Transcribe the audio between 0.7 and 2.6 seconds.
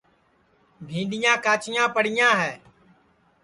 بھینٚڈؔیا کاچیاں پڑیاں ہے